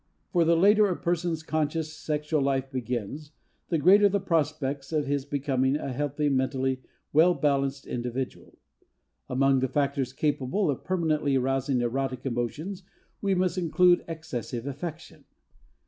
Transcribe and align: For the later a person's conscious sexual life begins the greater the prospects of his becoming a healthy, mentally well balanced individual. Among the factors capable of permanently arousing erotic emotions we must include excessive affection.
For 0.31 0.43
the 0.43 0.57
later 0.57 0.87
a 0.87 0.95
person's 0.97 1.43
conscious 1.43 1.93
sexual 1.93 2.41
life 2.41 2.71
begins 2.71 3.33
the 3.69 3.77
greater 3.77 4.09
the 4.09 4.19
prospects 4.19 4.91
of 4.91 5.05
his 5.05 5.25
becoming 5.25 5.75
a 5.75 5.93
healthy, 5.93 6.27
mentally 6.27 6.81
well 7.13 7.35
balanced 7.35 7.85
individual. 7.85 8.57
Among 9.29 9.59
the 9.59 9.67
factors 9.67 10.11
capable 10.11 10.71
of 10.71 10.83
permanently 10.83 11.35
arousing 11.35 11.81
erotic 11.81 12.25
emotions 12.25 12.81
we 13.21 13.35
must 13.35 13.59
include 13.59 14.03
excessive 14.07 14.65
affection. 14.65 15.25